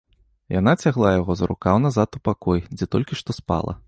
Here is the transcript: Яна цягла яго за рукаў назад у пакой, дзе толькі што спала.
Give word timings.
Яна 0.59 0.71
цягла 0.85 1.11
яго 1.19 1.35
за 1.41 1.49
рукаў 1.51 1.75
назад 1.85 2.17
у 2.21 2.25
пакой, 2.31 2.65
дзе 2.81 2.89
толькі 2.97 3.19
што 3.21 3.37
спала. 3.41 3.77